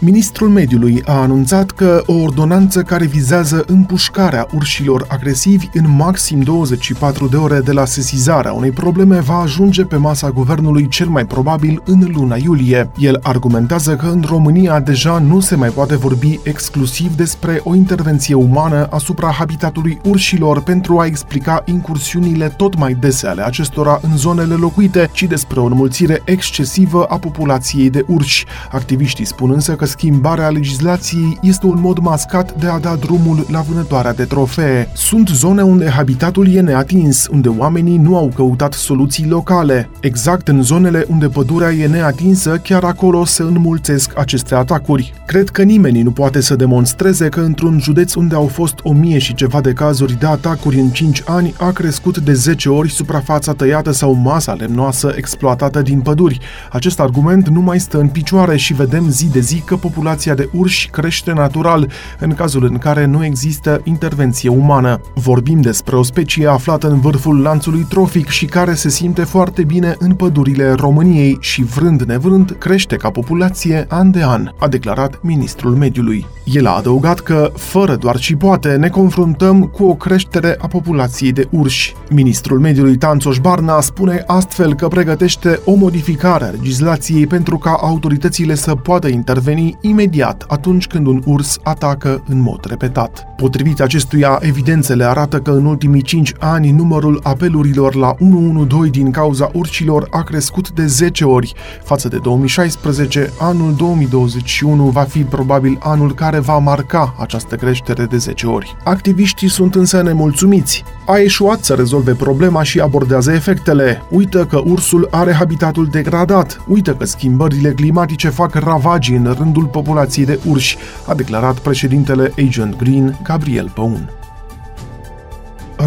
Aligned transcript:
Ministrul 0.00 0.48
Mediului 0.48 1.02
a 1.04 1.12
anunțat 1.12 1.70
că 1.70 2.02
o 2.06 2.12
ordonanță 2.12 2.82
care 2.82 3.06
vizează 3.06 3.64
împușcarea 3.66 4.46
urșilor 4.54 5.04
agresivi 5.08 5.68
în 5.72 5.96
maxim 5.96 6.40
24 6.40 7.28
de 7.28 7.36
ore 7.36 7.60
de 7.60 7.72
la 7.72 7.84
sesizarea 7.84 8.52
unei 8.52 8.70
probleme 8.70 9.20
va 9.20 9.34
ajunge 9.34 9.84
pe 9.84 9.96
masa 9.96 10.30
guvernului 10.30 10.88
cel 10.88 11.06
mai 11.06 11.26
probabil 11.26 11.82
în 11.84 12.10
luna 12.12 12.36
iulie. 12.36 12.90
El 12.98 13.18
argumentează 13.22 13.96
că 13.96 14.06
în 14.06 14.24
România 14.26 14.80
deja 14.80 15.18
nu 15.18 15.40
se 15.40 15.54
mai 15.54 15.68
poate 15.68 15.96
vorbi 15.96 16.40
exclusiv 16.42 17.14
despre 17.14 17.60
o 17.64 17.74
intervenție 17.74 18.34
umană 18.34 18.86
asupra 18.90 19.30
habitatului 19.30 20.00
urșilor 20.04 20.62
pentru 20.62 20.98
a 20.98 21.06
explica 21.06 21.62
incursiunile 21.64 22.48
tot 22.48 22.76
mai 22.76 22.94
dese 22.94 23.26
ale 23.26 23.42
acestora 23.42 24.00
în 24.02 24.16
zonele 24.16 24.54
locuite, 24.54 25.10
ci 25.12 25.22
despre 25.22 25.60
o 25.60 25.64
înmulțire 25.64 26.22
excesivă 26.24 27.04
a 27.04 27.18
populației 27.18 27.90
de 27.90 28.04
urși. 28.06 28.46
Activiștii 28.70 29.24
spun 29.24 29.50
însă 29.50 29.74
că 29.74 29.86
schimbarea 29.88 30.48
legislației 30.48 31.38
este 31.42 31.66
un 31.66 31.80
mod 31.80 31.98
mascat 31.98 32.54
de 32.54 32.66
a 32.66 32.78
da 32.78 32.94
drumul 32.94 33.46
la 33.50 33.60
vânătoarea 33.60 34.14
de 34.14 34.24
trofee. 34.24 34.88
Sunt 34.94 35.28
zone 35.28 35.62
unde 35.62 35.88
habitatul 35.88 36.54
e 36.54 36.60
neatins, 36.60 37.26
unde 37.30 37.48
oamenii 37.48 37.96
nu 37.96 38.16
au 38.16 38.32
căutat 38.34 38.72
soluții 38.72 39.28
locale. 39.28 39.90
Exact 40.00 40.48
în 40.48 40.62
zonele 40.62 41.04
unde 41.08 41.28
pădurea 41.28 41.72
e 41.72 41.86
neatinsă, 41.86 42.56
chiar 42.56 42.84
acolo 42.84 43.24
se 43.24 43.42
înmulțesc 43.42 44.18
aceste 44.18 44.54
atacuri. 44.54 45.14
Cred 45.26 45.48
că 45.48 45.62
nimeni 45.62 46.02
nu 46.02 46.10
poate 46.10 46.40
să 46.40 46.56
demonstreze 46.56 47.28
că 47.28 47.40
într-un 47.40 47.78
județ 47.80 48.14
unde 48.14 48.34
au 48.34 48.46
fost 48.46 48.74
o 48.82 48.92
mie 48.92 49.18
și 49.18 49.34
ceva 49.34 49.60
de 49.60 49.72
cazuri 49.72 50.18
de 50.18 50.26
atacuri 50.26 50.80
în 50.80 50.88
5 50.88 51.22
ani, 51.26 51.54
a 51.58 51.70
crescut 51.70 52.18
de 52.18 52.32
10 52.32 52.68
ori 52.68 52.90
suprafața 52.90 53.52
tăiată 53.52 53.92
sau 53.92 54.12
masa 54.12 54.52
lemnoasă 54.52 55.12
exploatată 55.16 55.82
din 55.82 56.00
păduri. 56.00 56.38
Acest 56.70 57.00
argument 57.00 57.48
nu 57.48 57.60
mai 57.60 57.80
stă 57.80 57.98
în 57.98 58.08
picioare 58.08 58.56
și 58.56 58.74
vedem 58.74 59.10
zi 59.10 59.30
de 59.30 59.40
zi 59.40 59.60
că 59.60 59.76
populația 59.78 60.34
de 60.34 60.48
urși 60.52 60.88
crește 60.88 61.32
natural 61.32 61.90
în 62.18 62.34
cazul 62.34 62.64
în 62.64 62.78
care 62.78 63.04
nu 63.04 63.24
există 63.24 63.80
intervenție 63.84 64.48
umană. 64.48 65.00
Vorbim 65.14 65.60
despre 65.60 65.96
o 65.96 66.02
specie 66.02 66.46
aflată 66.46 66.88
în 66.88 67.00
vârful 67.00 67.40
lanțului 67.40 67.86
trofic 67.88 68.28
și 68.28 68.46
care 68.46 68.74
se 68.74 68.88
simte 68.88 69.24
foarte 69.24 69.62
bine 69.62 69.96
în 69.98 70.14
pădurile 70.14 70.72
României 70.72 71.36
și 71.40 71.62
vrând 71.62 72.02
nevrând 72.02 72.56
crește 72.58 72.96
ca 72.96 73.10
populație 73.10 73.86
an 73.88 74.10
de 74.10 74.22
an, 74.22 74.50
a 74.58 74.68
declarat 74.68 75.18
ministrul 75.22 75.74
mediului. 75.74 76.26
El 76.44 76.66
a 76.66 76.76
adăugat 76.76 77.20
că, 77.20 77.50
fără 77.56 77.96
doar 77.96 78.16
și 78.16 78.36
poate, 78.36 78.76
ne 78.76 78.88
confruntăm 78.88 79.62
cu 79.62 79.84
o 79.84 79.94
creștere 79.94 80.56
a 80.60 80.66
populației 80.66 81.32
de 81.32 81.48
urși. 81.50 81.94
Ministrul 82.10 82.58
mediului 82.58 82.96
Tanțoș 82.96 83.38
Barna 83.38 83.80
spune 83.80 84.22
astfel 84.26 84.74
că 84.74 84.88
pregătește 84.88 85.60
o 85.64 85.74
modificare 85.74 86.44
a 86.44 86.48
legislației 86.48 87.26
pentru 87.26 87.58
ca 87.58 87.78
autoritățile 87.80 88.54
să 88.54 88.74
poată 88.74 89.08
interveni 89.08 89.67
imediat 89.80 90.44
atunci 90.48 90.86
când 90.86 91.06
un 91.06 91.22
urs 91.24 91.58
atacă 91.62 92.22
în 92.28 92.40
mod 92.40 92.64
repetat. 92.68 93.26
Potrivit 93.36 93.80
acestuia, 93.80 94.38
evidențele 94.40 95.04
arată 95.04 95.38
că 95.38 95.50
în 95.50 95.64
ultimii 95.64 96.02
5 96.02 96.32
ani 96.38 96.70
numărul 96.70 97.20
apelurilor 97.22 97.94
la 97.94 98.14
112 98.18 99.00
din 99.02 99.10
cauza 99.10 99.50
urcilor 99.52 100.06
a 100.10 100.22
crescut 100.22 100.70
de 100.70 100.86
10 100.86 101.24
ori. 101.24 101.54
Față 101.84 102.08
de 102.08 102.18
2016, 102.18 103.32
anul 103.40 103.74
2021 103.74 104.84
va 104.84 105.02
fi 105.02 105.22
probabil 105.22 105.78
anul 105.80 106.14
care 106.14 106.38
va 106.38 106.58
marca 106.58 107.14
această 107.18 107.56
creștere 107.56 108.04
de 108.04 108.16
10 108.16 108.46
ori. 108.46 108.76
Activiștii 108.84 109.48
sunt 109.48 109.74
însă 109.74 110.02
nemulțumiți. 110.02 110.84
A 111.10 111.18
eșuat 111.18 111.64
să 111.64 111.74
rezolve 111.74 112.12
problema 112.12 112.62
și 112.62 112.80
abordează 112.80 113.32
efectele. 113.32 114.02
Uită 114.10 114.46
că 114.46 114.60
ursul 114.64 115.08
are 115.10 115.32
habitatul 115.32 115.86
degradat, 115.86 116.60
uită 116.66 116.94
că 116.94 117.04
schimbările 117.04 117.70
climatice 117.72 118.28
fac 118.28 118.54
ravagii 118.54 119.16
în 119.16 119.34
rândul 119.38 119.64
populației 119.64 120.26
de 120.26 120.38
urși, 120.46 120.76
a 121.06 121.14
declarat 121.14 121.58
președintele 121.58 122.32
Agent 122.38 122.76
Green, 122.76 123.18
Gabriel 123.22 123.70
Păun. 123.74 124.17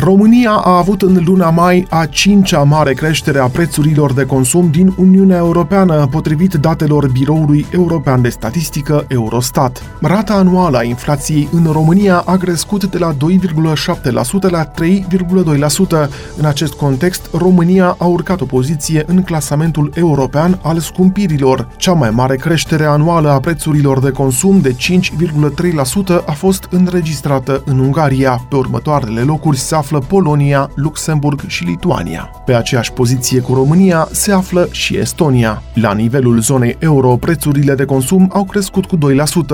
România 0.03 0.51
a 0.51 0.77
avut 0.77 1.01
în 1.01 1.23
luna 1.25 1.49
mai 1.49 1.87
a 1.89 2.05
cincea 2.05 2.63
mare 2.63 2.93
creștere 2.93 3.39
a 3.39 3.47
prețurilor 3.47 4.13
de 4.13 4.25
consum 4.25 4.69
din 4.71 4.93
Uniunea 4.97 5.37
Europeană, 5.37 6.07
potrivit 6.11 6.53
datelor 6.53 7.11
Biroului 7.11 7.65
European 7.71 8.21
de 8.21 8.29
Statistică 8.29 9.05
Eurostat. 9.07 9.83
Rata 10.01 10.33
anuală 10.33 10.77
a 10.77 10.83
inflației 10.83 11.49
în 11.51 11.71
România 11.71 12.23
a 12.25 12.37
crescut 12.37 12.85
de 12.85 12.97
la 12.97 13.13
2,7% 13.13 14.49
la 14.49 14.65
3,2%. 14.65 16.09
În 16.37 16.45
acest 16.45 16.73
context, 16.73 17.29
România 17.37 17.95
a 17.97 18.05
urcat 18.05 18.41
o 18.41 18.45
poziție 18.45 19.03
în 19.07 19.23
clasamentul 19.23 19.91
european 19.95 20.59
al 20.61 20.79
scumpirilor. 20.79 21.67
Cea 21.77 21.93
mai 21.93 22.09
mare 22.09 22.35
creștere 22.35 22.85
anuală 22.85 23.29
a 23.29 23.39
prețurilor 23.39 23.99
de 23.99 24.09
consum 24.09 24.61
de 24.61 24.75
5,3% 24.75 26.25
a 26.25 26.31
fost 26.31 26.67
înregistrată 26.69 27.61
în 27.65 27.79
Ungaria. 27.79 28.45
Pe 28.49 28.55
următoarele 28.55 29.21
locuri 29.21 29.57
se 29.57 29.75
află 29.75 29.89
Polonia, 29.99 30.71
Luxemburg 30.75 31.41
și 31.47 31.63
Lituania. 31.63 32.29
Pe 32.45 32.53
aceeași 32.53 32.91
poziție 32.91 33.39
cu 33.39 33.53
România 33.53 34.07
se 34.11 34.31
află 34.31 34.67
și 34.71 34.97
Estonia. 34.97 35.61
La 35.73 35.93
nivelul 35.93 36.39
zonei 36.39 36.75
euro, 36.79 37.15
prețurile 37.15 37.75
de 37.75 37.85
consum 37.85 38.29
au 38.33 38.43
crescut 38.43 38.85
cu 38.85 38.97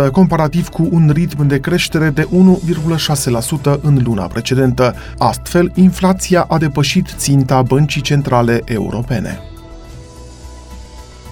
2%, 0.08 0.12
comparativ 0.12 0.68
cu 0.68 0.88
un 0.92 1.12
ritm 1.14 1.48
de 1.48 1.60
creștere 1.60 2.10
de 2.10 2.28
1,6% 3.72 3.82
în 3.82 4.02
luna 4.04 4.26
precedentă. 4.26 4.96
Astfel, 5.18 5.72
inflația 5.76 6.46
a 6.50 6.58
depășit 6.58 7.08
ținta 7.18 7.62
Băncii 7.62 8.02
Centrale 8.02 8.62
Europene. 8.66 9.47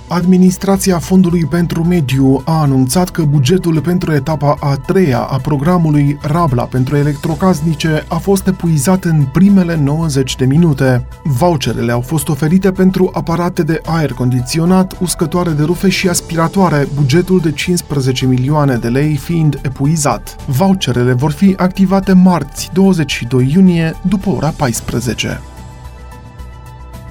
Administrația 0.08 1.00
Fondului 1.00 1.46
pentru 1.46 1.84
Mediu 1.84 2.42
a 2.46 2.62
anunțat 2.62 3.10
că 3.10 3.24
bugetul 3.24 3.82
pentru 3.82 4.14
etapa 4.14 4.58
a 4.60 4.76
treia 4.76 5.20
a 5.20 5.38
programului 5.38 6.18
Rabla 6.22 6.64
pentru 6.64 6.96
electrocasnice 6.96 8.06
a 8.08 8.16
fost 8.16 8.48
epuizat 8.48 9.04
în 9.04 9.26
primele 9.34 9.76
90 9.76 10.36
de 10.36 10.46
minute. 10.46 11.08
Voucherele 11.24 11.92
au 11.92 12.02
fost 12.02 12.30
oferite 12.30 12.72
pentru 12.72 13.12
aparate 13.14 13.64
de 13.64 13.82
aer 13.86 14.12
condiționat, 14.12 14.98
uscătoare 15.02 15.52
de 15.52 15.64
rufe 15.64 15.90
și 15.90 16.10
aspiratoare, 16.10 16.88
bugetul 16.96 17.40
de 17.40 17.52
15 17.52 18.26
milioane 18.26 18.76
de 18.76 18.88
lei 18.88 19.16
fiind 19.16 19.60
epuizat. 19.64 20.36
Voucherele 20.46 21.14
vor 21.14 21.32
fi 21.32 21.54
activate 21.58 22.14
marți, 22.14 22.70
22 22.74 23.52
iunie, 23.54 23.96
după 24.08 24.30
ora 24.30 24.54
14. 24.58 25.42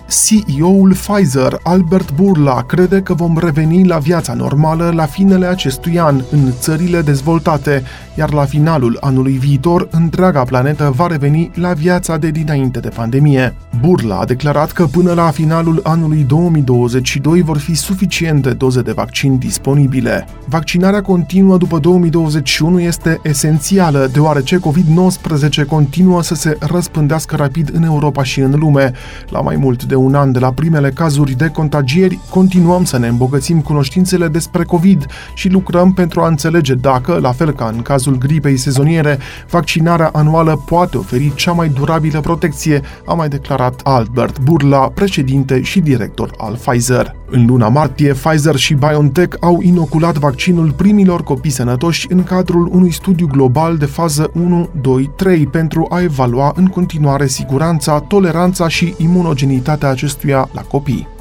CEO-ul 0.09 0.95
Pfizer, 0.95 1.59
Albert 1.63 2.13
Burla, 2.13 2.63
crede 2.63 3.01
că 3.01 3.15
vom 3.15 3.39
reveni 3.39 3.87
la 3.87 3.99
viața 3.99 4.35
normală 4.35 4.93
la 4.95 5.07
finele 5.07 5.47
acestui 5.47 5.99
an 5.99 6.23
în 6.31 6.53
țările 6.59 7.01
dezvoltate, 7.01 7.83
iar 8.15 8.33
la 8.33 8.45
finalul 8.45 8.99
anului 9.01 9.33
viitor, 9.33 9.89
întreaga 9.91 10.43
planetă 10.43 10.93
va 10.97 11.07
reveni 11.07 11.51
la 11.55 11.73
viața 11.73 12.17
de 12.17 12.31
dinainte 12.31 12.81
de 12.81 12.89
pandemie. 12.89 13.55
Burla 13.81 14.19
a 14.19 14.25
declarat 14.25 14.73
că 14.73 14.87
până 14.87 15.13
la 15.13 15.31
finalul 15.31 15.81
anului 15.83 16.25
2022 16.29 17.43
vor 17.43 17.59
fi 17.59 17.75
suficiente 17.75 18.51
doze 18.51 18.81
de 18.81 18.93
vaccin 18.93 19.39
disponibile. 19.39 20.27
Vaccinarea 20.47 21.03
continuă 21.03 21.57
după 21.57 21.79
2021 21.79 22.81
este 22.81 23.21
esențială, 23.23 24.09
deoarece 24.13 24.59
COVID-19 24.59 25.67
continuă 25.69 26.23
să 26.23 26.35
se 26.35 26.57
răspândească 26.61 27.37
rapid 27.37 27.71
în 27.75 27.83
Europa 27.83 28.23
și 28.23 28.41
în 28.41 28.55
lume. 28.59 28.93
La 29.29 29.41
mai 29.41 29.57
mult 29.57 29.85
de 29.85 29.94
un 29.95 30.15
an 30.15 30.33
de 30.33 30.39
la 30.39 30.53
primele 30.53 30.91
cazuri 30.91 31.33
de 31.33 31.49
contagieri, 31.49 32.19
continuăm 32.31 32.85
să 32.85 32.99
ne 32.99 33.09
îmbogățim 33.09 33.61
cunoștințele 33.61 34.29
despre 34.29 34.65
COVID 34.65 35.07
și 35.35 35.49
lucrăm 35.49 35.93
pentru 35.93 36.21
a 36.21 36.29
înțelege 36.29 36.75
dacă, 36.75 37.19
la 37.21 37.33
fel 37.33 37.53
ca 37.53 37.71
în 37.75 37.83
cazul 37.83 38.19
gripei 38.19 38.57
sezoniere, 38.57 39.19
vaccinarea 39.51 40.11
anuală 40.13 40.63
poate 40.67 40.97
oferi 40.97 41.35
cea 41.35 41.53
mai 41.53 41.69
durabilă 41.69 42.21
protecție, 42.21 42.81
a 43.07 43.15
mai 43.15 43.29
declarat 43.29 43.81
Albert 43.85 44.41
Burla, 44.41 44.79
președinte 44.79 45.63
și 45.63 45.81
director 45.81 46.31
al 46.39 46.57
Pfizer. 46.57 47.15
În 47.31 47.47
luna 47.47 47.69
martie, 47.69 48.13
Pfizer 48.13 48.57
și 48.57 48.75
BioNTech 48.75 49.37
au 49.41 49.61
inoculat 49.61 50.19
vaccinul 50.19 50.73
primilor 50.73 51.23
copii 51.23 51.51
sănătoși 51.51 52.07
în 52.11 52.23
cadrul 52.23 52.69
unui 52.73 52.93
studiu 52.93 53.27
global 53.27 53.77
de 53.77 53.85
fază 53.85 54.31
1, 54.35 54.69
2, 54.81 55.11
3 55.17 55.47
pentru 55.47 55.87
a 55.91 56.01
evalua 56.01 56.53
în 56.57 56.67
continuare 56.67 57.27
siguranța, 57.27 58.01
toleranța 58.01 58.69
și 58.69 58.95
imunogenitatea 58.97 59.84
acestuia 59.89 60.49
la 60.53 60.63
copii. 60.63 61.14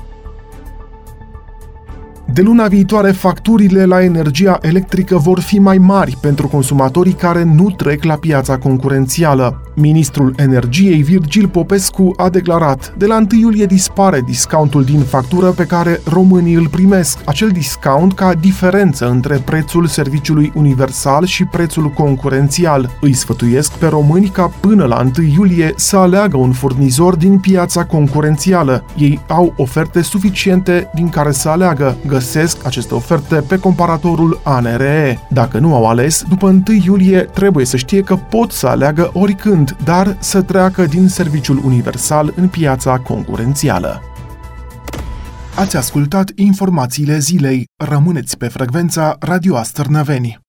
De 2.34 2.42
luna 2.42 2.68
viitoare, 2.68 3.12
facturile 3.12 3.86
la 3.86 4.04
energia 4.04 4.58
electrică 4.62 5.18
vor 5.18 5.40
fi 5.40 5.60
mai 5.60 5.78
mari 5.78 6.18
pentru 6.22 6.48
consumatorii 6.48 7.14
care 7.14 7.44
nu 7.44 7.70
trec 7.70 8.04
la 8.04 8.16
piața 8.16 8.58
concurențială. 8.58 9.62
Ministrul 9.76 10.34
Energiei 10.38 11.02
Virgil 11.02 11.48
Popescu 11.48 12.14
a 12.18 12.30
declarat 12.30 12.94
de 12.98 13.06
la 13.06 13.16
1 13.16 13.28
iulie 13.40 13.66
dispare 13.66 14.22
discountul 14.26 14.84
din 14.84 15.00
factură 15.00 15.50
pe 15.50 15.66
care 15.66 16.02
românii 16.06 16.54
îl 16.54 16.68
primesc, 16.68 17.18
acel 17.26 17.50
discount 17.50 18.14
ca 18.14 18.34
diferență 18.34 19.10
între 19.10 19.42
prețul 19.46 19.88
serviciului 19.88 20.52
universal 20.56 21.26
și 21.26 21.46
prețul 21.46 21.90
concurențial. 21.90 22.90
Îi 23.02 23.14
sfătuiesc 23.14 23.72
pe 23.72 23.88
români 23.88 24.28
ca 24.28 24.52
până 24.60 24.86
la 24.86 25.02
1 25.18 25.28
iulie 25.36 25.74
să 25.76 25.98
aleagă 25.98 26.38
un 26.38 26.52
furnizor 26.52 27.16
din 27.16 27.40
piața 27.40 27.86
concurențială. 27.86 28.86
Ei 28.98 29.20
au 29.28 29.54
oferte 29.58 30.02
suficiente 30.02 30.90
din 30.94 31.10
care 31.10 31.32
să 31.32 31.50
aleagă. 31.50 31.98
Găsesc 32.24 32.66
aceste 32.66 32.94
oferte 32.94 33.36
pe 33.36 33.60
comparatorul 33.60 34.42
ANRE. 34.44 35.20
Dacă 35.30 35.60
nu 35.60 35.75
au 35.75 35.86
ales, 35.86 36.24
după 36.30 36.48
1 36.48 36.64
iulie 36.86 37.20
trebuie 37.20 37.66
să 37.66 37.78
știe 37.78 38.02
că 38.02 38.16
pot 38.16 38.52
să 38.52 38.68
aleagă 38.68 39.10
oricând, 39.14 39.75
dar 39.84 40.18
să 40.20 40.42
treacă 40.42 40.86
din 40.86 41.08
serviciul 41.08 41.62
universal 41.66 42.34
în 42.36 42.48
piața 42.48 42.98
concurențială. 42.98 44.02
Ați 45.56 45.78
ascultat 45.78 46.31
informațiile 46.36 47.18
zilei. 47.18 47.66
Rămâneți 47.86 48.38
pe 48.38 48.48
frecvența 48.48 49.16
Radio 49.20 49.56
Astărnăveni. 49.58 50.43